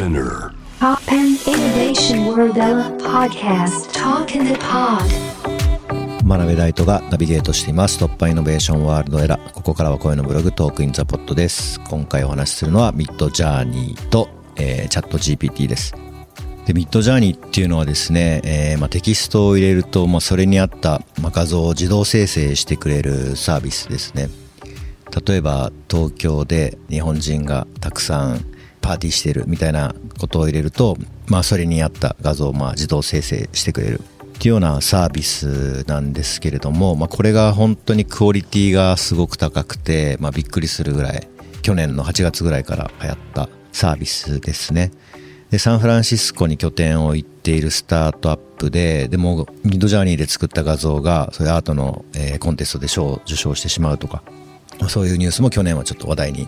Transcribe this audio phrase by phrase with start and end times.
[0.00, 0.54] Spinner.
[0.78, 3.92] Toppan Innovation World Era Podcast.
[3.92, 5.04] Talk in the Pod.
[6.24, 8.02] 真鍋大度がナビゲートしています。
[8.02, 11.78] Toppan Innovation World Era ここからは声のブログ Talk in the Pod です。
[11.80, 15.94] 今回お話しするのは Midjourney と、えーチャット GPT です。
[16.64, 24.30] でミッドジャーニーっていうのはですね、えーまあ、テキストを入れると、まあ、それに合った、まあ、画像を自動生成してくれるサービスですね。
[25.26, 28.46] 例えば東京で日本人がたくさん
[28.80, 30.96] パーティーしてるみたいなことを入れると、
[31.28, 41.28] まあ、それに合った画像をまあ自動生成してくれるっていうようなサービスなんですけれども、まあ、これが本当にクオリティがすごく高くて、まあ、びっくりするぐらい
[41.62, 44.92] 去年の8月ぐらいから流行ったサービスですね。
[45.50, 54.22] でサンフランシスコに拠点を置いているスタートアップででもミッドジャーニーで作った画像がそういうアートの、えーコンテストで賞を受賞してしまうとか
[54.88, 56.46] そういうニュースも去年はちょっと話題に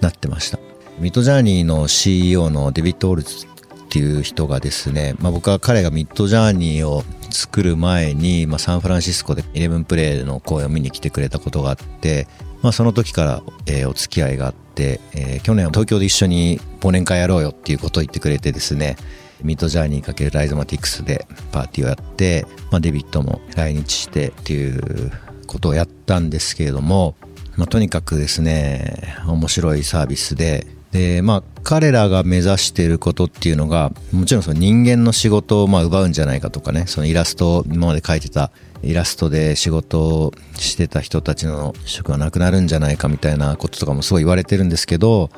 [0.00, 0.69] なってました。
[0.98, 3.48] ミッドジャーニーの CEO のデビッド・オールツっ
[3.88, 12.28] ていう人がですね、まあ、僕は彼がミッドジャーニーを作る前に、まあ、サンフランシスコでイレブンプレイの公演を見に来てくれたことがあって、
[12.62, 18.96] まあ、その時から、えーお付き合いがあって、えー去年は東京で一緒に忘年会やろうよっていうことを言ってくれてですね
[19.42, 25.10] ミッドジャーニー×ライゾマティクスでパーティーをやって、まあ、デビッドも来日してっていう
[25.46, 27.16] ことをやったんですけれども、
[27.56, 38.50] まあ、とにかくですね面白いサービスででまあ彼らが目指していることっていうのがもちろんその人間の仕事をまあ奪うんじゃないかとかねそのイラストを今まで描いてた
[38.82, 45.30] イラストで仕事をしてた人たちの職がなくなるんじゃないかみたいなこととかもすごい言われてるんですけど、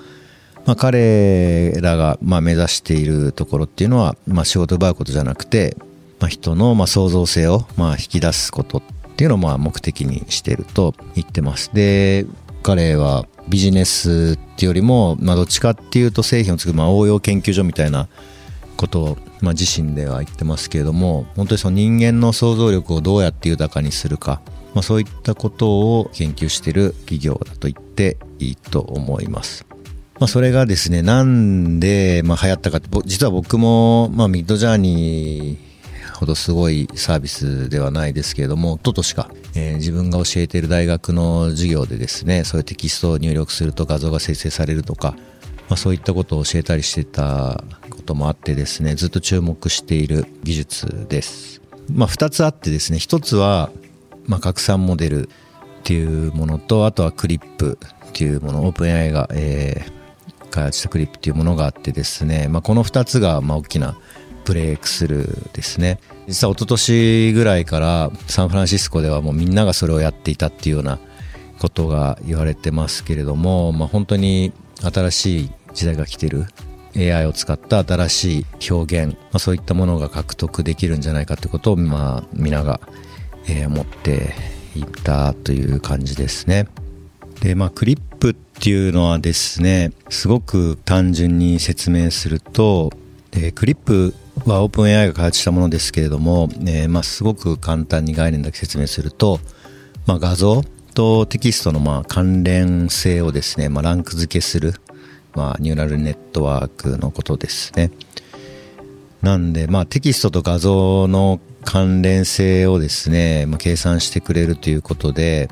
[0.65, 5.77] まあ、彼らがまあ目指しているところっていうのは、まあ、仕事を奪うことじゃなくて、
[6.21, 8.83] まあ、人のまあ創造性をまあ引き出すことっ
[9.17, 11.75] ていうのをまあ目的にしていると言ってます。
[11.75, 12.27] で
[12.63, 18.09] 彼はビジネスっていうよりも、まあ、どっちかっていうと製品を作る、まあ、応用研究所みたいな
[18.77, 24.41] ことを、まあ、自身では言ってますけれども本当にその人間の想像力をどうやって豊かにするか、
[24.75, 29.67] まあ、そういったことを研究している企業だと言っていいと思います。
[30.19, 45.15] まあ、それがですね、なんで、まあ、流行ったかって、実は僕も、まあ、ミッドジャーニーほどすごいサービスではないですけれども、一昨年か、えー自分が教えている大学の授業でですね、そういうテキストを入力すると画像が生成されるとか、
[45.69, 51.61] まあ、そういったことを教えたりしてたこともあってですね、ずっと注目している技術です。
[51.91, 53.71] まあ、二つあってですね、一つは、
[54.27, 55.31] まあ、拡散モデルっ
[55.85, 60.03] ていうものと、あとはクリップっていうもの、オープン AI が、えー
[60.53, 63.97] 開発したクリップっていうものがあってですね、まあ、この2つがまあ大きな
[64.45, 70.99] ブレイクスルーですね実は一昨年ぐらいからサンフランシスコではもうみんながそれをやっていたっていうような
[71.59, 76.47] ことが言われてますけれども、まあ、本当に新しい時代が来てる
[76.97, 82.81] AI を使った新しい表現、まあ、そういったものが獲得できるんじゃないかということを、まあ、皆が、
[83.49, 84.35] えー思って
[84.75, 86.67] いたという感じですね。
[87.41, 92.91] で、まあ、クリップっていうのはですね、すごく単純に説明すると、
[93.33, 94.15] えクリップ
[94.51, 99.39] はオープン AI が開発したものですけれども、えーまあ、すごく簡単に概念だけ説明すると、
[100.07, 100.63] まあ、画像
[100.95, 104.75] とテキストのまあ関連性をですね、まあ、ランク付けする、
[105.35, 107.91] まあ、ニューラルネットワークのことですね。
[109.23, 115.49] なんで、まあ、テキストと画像の関連性をですね、まあ、計算してくれるということで、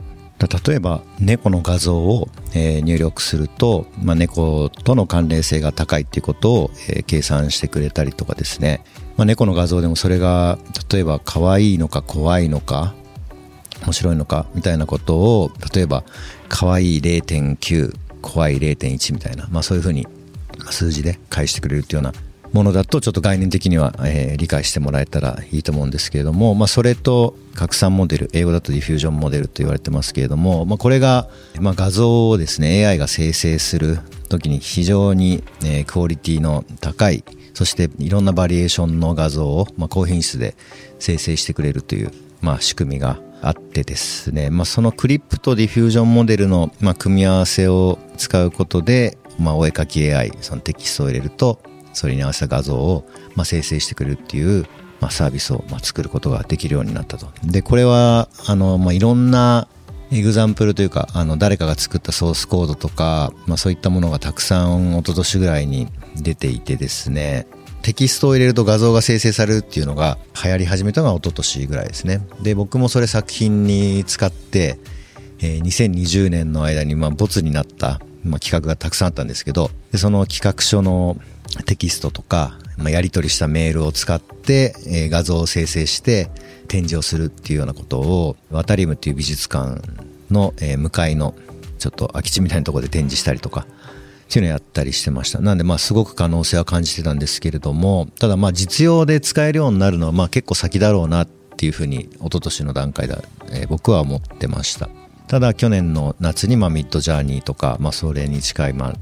[0.46, 8.82] 例えば猫の画像を、え入力すると、まあ、猫との関連性が高いっていうことを、え計算してくれたりとかですね、
[9.16, 10.58] まあ、猫の画像でもそれが
[10.90, 12.94] 例えば可愛いのか怖いのか
[13.84, 16.04] 面白いのかみたいなことを例えば
[16.48, 20.06] 可愛い0.9怖い0.1みたいな、まあ、そういうふうに
[20.70, 22.18] 数字で返してくれるっていうような
[22.52, 31.28] ものだとちょっと概念的には、えー理解してもらえたらいいと思うんですけれども、まあ、それと拡散モデル英語だとディフュージョンモデルと言われてますけれども、まあ、これが、
[31.60, 33.98] まあ、画像をですね AI が生成する
[34.28, 40.54] 時に非常に、えークオリティの高いそしていろんなバリエーションの画像を、まあ、高品質で
[40.98, 51.60] 生成してくれるという、まあ、仕組みがあってですね、まあ、その CLIP と diffusion モデルの、まあ、組み合わせを使うことで、まあ、お絵かき AI そのテキストを入れると
[52.00, 53.06] それに合わせた画像を、
[53.36, 54.66] まあ、生成してくれるっていう、
[55.00, 57.28] まあ、サービスを、まあ、作ることができるようになったと。
[57.44, 59.68] でこれはあの、まあ、いろんな
[60.10, 67.46] example というかあの誰かが作ったソースコードとか、まあ、そういったものがたくさん一昨年ぐらいに出ていてですね
[67.82, 74.78] テキストを入れると画像が生成されるっていうのが流行り始めたのが一昨年ぐらいですねで僕もそれ作品に使って、
[75.40, 81.18] えー2020年の間にまあボツになった、まあ、企画がたくさんあったんですけどその企画書の
[81.66, 86.30] テキストとか、まあ、やり取りしたメールを使って、えー画像を生成して
[86.68, 89.82] 展示をするっていうようなことをワタリウムっていう美術館
[90.30, 91.34] の、えー向かいの
[91.78, 95.40] ちょっと空き地みたいなところで展示したりとかっていうのをやったりしてました。
[95.40, 103.16] なんでまあすごく可能性は感じてたんですけれどもただまあ実用で使えるようになるのはまあ結構先だろうなっていうふうに一昨年の段階で、
[103.50, 104.88] えー僕は思ってました。
[105.26, 108.94] ただ去年の夏にまあ Midjourney とか、まあ、それに近いまあ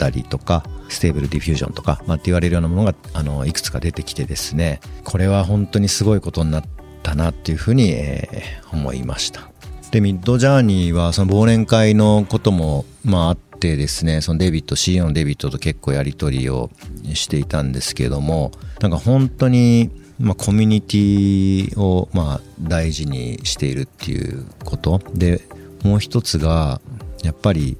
[0.00, 6.64] DALL-E とか Stable Diffusion とか、まあ、って言われるようなものがあのいくつか出てきてですねこれは本当にすごいことになっ
[7.02, 9.50] たなっていうふうに、えー思いました。
[9.90, 16.70] でミッドジャーニーはその忘年会のこともまああってですねそのデビット CEO のデビットと結構やり取りを
[17.12, 25.00] していたんですけどもなんか本当にまあ、コミュニティをまあ大事にしているっていうこと。
[25.14, 25.40] で
[25.82, 26.80] もう一つが
[27.22, 27.78] やっぱり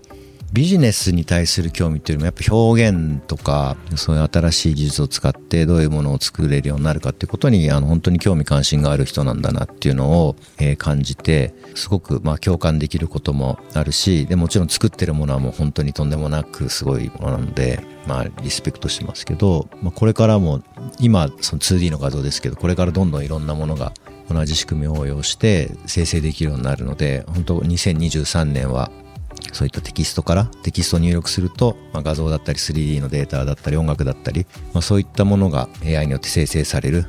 [0.53, 20.63] ビジネスに対する興味っていうよりもやっぱ表現とかそういう新しい技術を使ってどういうものを作れるようになるかっていうことにあの本当に興味関心がある人なんだなっていうのを、えー感じてすごくまあ共感できることもあるしでもちろん作ってるものはもう本当にとんでもなくすごいものなのでまあリスペクトしてますけど、まあ、これからも
[20.99, 23.93] 今その 2D の画像ですけどこれからどんどんいろんなものが
[24.31, 28.91] 同じ仕組みを応用して生成できるようになるので本当2023年は
[29.53, 37.07] そういったテキストからテキストを入力すると、まあ、画像だったり 3D のデータだったり音楽だったり、まあ、そういったものが AI によって生成される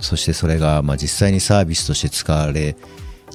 [0.00, 2.76] そしてそれがまあ実際にサービスとして使われ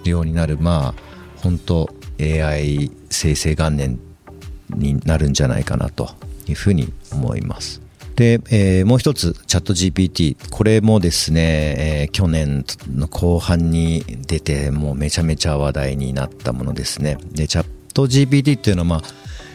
[0.03, 1.01] るようになるまあ
[1.37, 3.99] 本当 AI 生成元年
[4.69, 6.09] になるんじゃないかなと
[6.47, 7.81] いうふうに思います。
[8.15, 10.35] で、えーもう一つ、チャット GPT。
[10.49, 17.17] これもですね、えー去年の後半に出て、もうめちゃめちゃ話題になったものですね。
[17.31, 19.01] で、チャッット GPT っていうのは、まあ、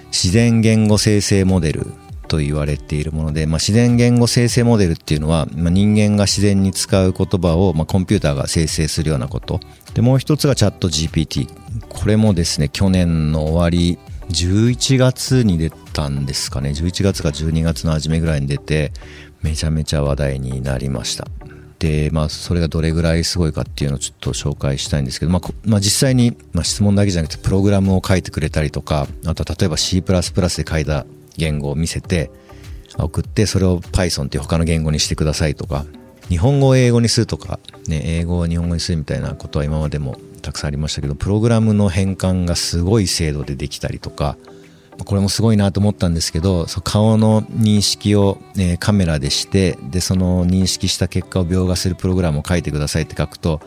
[0.09, 1.87] 自然言語生成モデル
[2.29, 9.61] と言われているもので、まあ、自然言語生成モデルっていうのは、まあ、人間が自然に使う言葉を、まあ、コンピューターが生成するようなこと。
[9.95, 11.49] で、もう一つがチャット GPT。
[11.89, 13.99] これもですね、去年の終わり、
[14.31, 16.71] 11月に出たんですかね。
[16.71, 18.93] 11月か12月の初めぐらいに出て、
[19.43, 21.29] めちゃめちゃ話題になりました。
[21.85, 31.05] で、まあ、それがどれぐらいすごいかっていうのをちょっと紹介したいんですけど、まあ、まあ、実際に、まあ、質問だけじゃなくて、プログラムを書いてくれたりとか、あとは例えば C++ で書いた
[31.37, 32.31] 言語を見せて、
[32.97, 35.85] 送って、それを Python っていう他の言語にしてくださいとか、
[36.31, 44.39] 日本語を英語にするとか、ね、英語を日本語にするみたいなことは今までもたくさんありましたけど、プログラムの変換がすごい精度でできたりとか、
[45.05, 53.61] これもすごいなと思ったんですけど、顔の認識を、えーカメラでして、で、その認識した結果を描画するプログラムを書いてくださいって書くと、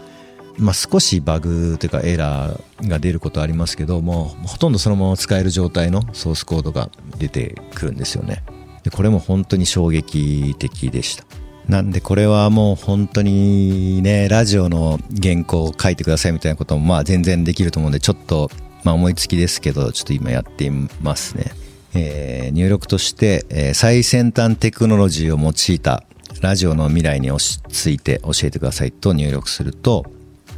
[0.60, 6.90] まあ、少しバグというかエラーが出ることありますけどもうほとんどそのまま使える状態のソースコードが
[7.20, 8.44] 出てくるんですよね。
[8.84, 11.26] でこれも本当に衝撃的でした。
[11.68, 18.50] なんでこれはもう本当にねラジオの原稿を書いてくださいみたいなこともまあ全然できると思うんでちょっと
[18.88, 21.52] まあ思いつきですけどちょっと今やっていますね、
[21.94, 26.06] えー入力として、えー最先端テクノロジーを用いた
[26.42, 30.06] ラジオの未来について教えてくださいと入力すると、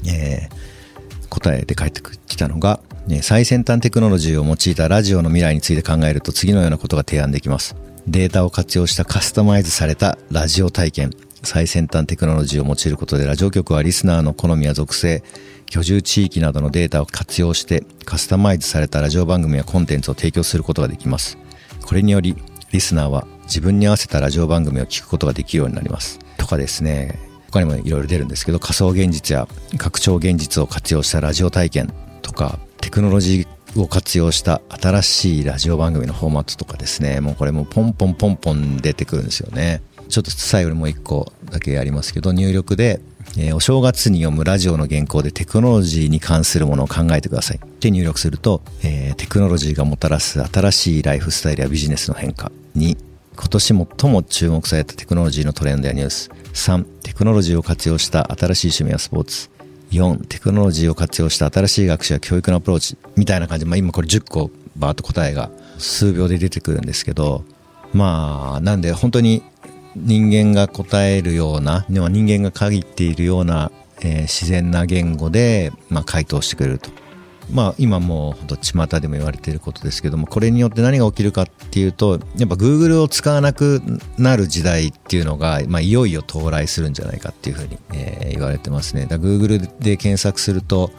[0.05, 7.75] えー答えで返ってきたのが、ね最先端テクノロジーを用いたラジオの未来について考えると次のようなことが提案できます。
[8.07, 11.12] データを活用したカスタマイズされたラジオ体験。
[11.43, 15.24] 最先端テクノロジーを用いることでラジオ局はリスナーの好みや属性、
[15.67, 21.38] 居住地域などのデータを活用してカスタマイズされたラジオ番組やコンテンツを提供することができます。
[21.86, 22.36] これにより
[22.72, 26.19] リスナーは自分に合わせたラジオ番組を聞くことができるようになります。
[26.38, 27.19] とかですね、
[27.51, 43.00] 他にもいろいろ出るんですけど仮想現実や拡張現実を活用したラジオ体験とかテクノロジーを活用した新しいラジオ番組のフォーマットとかですねもうこれもポンポンポンポン出てくるんですよねちょっと最後にもう一個だけやりますけど入力で、
[43.38, 47.58] えーお正月に読むラジオの原稿でテクノロジーに関するものを考えてください。
[47.58, 52.51] って入力すると、えーテクノロジーがもたらす新しいライフスタイルやビジネスの変化。
[52.74, 52.98] に
[53.36, 53.66] 今年
[54.01, 56.32] 最も注目されたテクノロジーのトレンドやニュース。
[56.54, 59.50] 3テクノロジーを活用した新しい趣味やスポーツ。
[59.92, 63.66] 4テクノロジーを活用した新しい学習や教育のアプローチみたいな感じ。
[63.66, 67.44] で、まあ、今これ10個バーッと答えが数秒で出てくるんですけど
[67.94, 69.44] まあなんで本当に
[69.96, 76.89] 人間が答えるような人間が限っているような、えー自然な言語で、まあ、回答してくれると。
[77.51, 83.81] まあ今もうほんと巷でも言われていることですけどもこれによって何が起きるかっていうとやっぱ Google を使わなく
[84.19, 89.08] なる時代っていうのが、まあ、いよいよ到来するんじゃないかっていうふうに、えー言われてますね。
[89.08, 90.91] だから Google で検索すると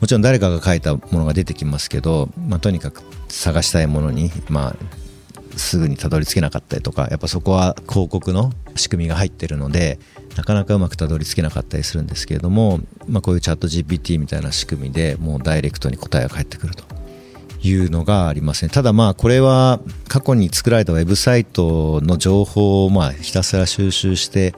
[0.00, 4.76] もちろん誰かが書いたものが出てきますけど、まあ、とにかく探したいものに、まあ、
[5.56, 9.98] すぐにたどり着けなかったりとかやっぱそこは広告の仕組みが入ってるので
[10.36, 16.84] なかなかうまくたどり着けなかったりするんですけれども、まあ、こういうチャット GPT みたいな仕組みでもうダイレクトに答えが返ってくると。
[17.64, 18.70] いうのがありますね。
[18.70, 19.78] ただまあこれは
[20.08, 24.52] 過去に作られたウェブサイトの情報をまあひたすら収集して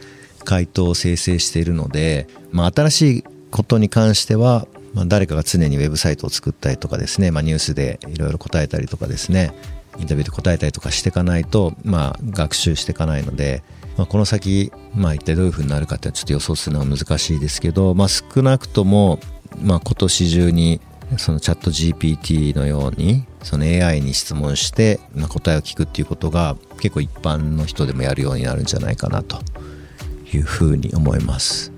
[0.44, 9.54] 回答を生成しているので、まあ、新しいことに関しては、まあ、誰かが常にウェブサイトを作ったりとかですね、まあ、ニュースでいろいろ答えたりとかですね
[9.98, 13.62] インタビューで答えたりとかしていかないと、まあ、学習していかないので、
[13.96, 19.18] まあ、この先、まあ、一体どういうふうになるかってちょっと予想するのは難しいですけど、まあ、少なくとも、
[19.62, 20.80] まあ、今年中に
[21.18, 29.38] そのチャット GPT のようにその AI に質問して、まあ、答えを聞くっていうことが結構一般の人でもやるようになるんじゃないかなと
[30.32, 31.72] いうふうに思います。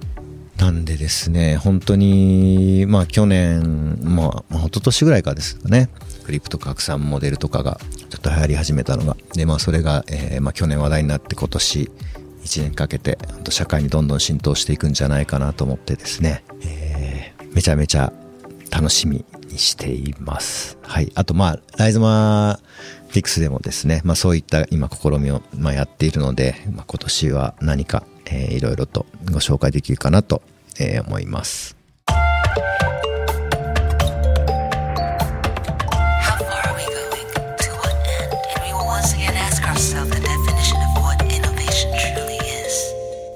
[0.57, 5.91] なんでですね、本当に、まあ去年、まあ、一昨年ぐらいからですかね、
[6.27, 9.17] クリプト拡散モデルとかがちょっと流行り始めたのが。
[9.35, 11.91] で、まあそれが、えー、まあ去年話題になって今年
[12.45, 13.19] 1年かけて、
[13.49, 18.13] 社会にどんどん浸透していくんじゃないかなと思ってですね、えー、めちゃめちゃ
[18.71, 20.77] 楽しみにしています。
[20.83, 21.13] はい。
[21.15, 30.43] あと、まあ、ライズマーフィックスでもですね、まあそういった今試みを、まあ、やっているので、まあ、今年は何かえー、いろいろとご紹介できるかなと、
[30.79, 31.76] えー、思います。